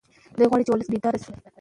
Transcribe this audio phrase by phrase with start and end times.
[0.37, 1.31] دی غواړي چې ولس بیدار شي.